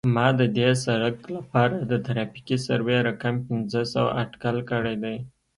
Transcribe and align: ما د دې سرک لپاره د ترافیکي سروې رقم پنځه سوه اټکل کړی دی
ما 0.15 0.27
د 0.39 0.41
دې 0.57 0.69
سرک 0.83 1.17
لپاره 1.35 1.77
د 1.91 1.93
ترافیکي 2.07 2.57
سروې 2.67 2.97
رقم 3.07 3.35
پنځه 3.47 3.81
سوه 3.93 4.09
اټکل 4.21 4.57
کړی 4.71 4.95
دی 5.03 5.17